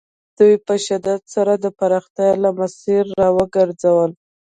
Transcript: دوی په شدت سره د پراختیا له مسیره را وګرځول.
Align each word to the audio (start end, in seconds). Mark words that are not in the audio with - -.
دوی 0.37 0.53
په 0.65 0.73
شدت 0.85 1.21
سره 1.35 1.53
د 1.63 1.65
پراختیا 1.77 2.31
له 2.43 2.49
مسیره 2.59 3.11
را 3.21 3.29
وګرځول. 3.37 4.11